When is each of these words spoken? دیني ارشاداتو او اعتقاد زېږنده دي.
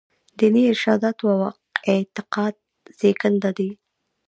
دیني 0.37 0.63
ارشاداتو 0.71 1.23
او 1.33 1.41
اعتقاد 1.91 2.55
زېږنده 2.99 3.51
دي. 3.57 3.69